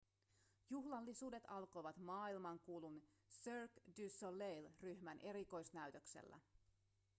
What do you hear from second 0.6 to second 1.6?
juhlallisuudet